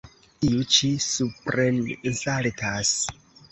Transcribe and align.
Tiu 0.45 0.63
ĉi 0.75 0.89
suprensaltas. 1.09 2.97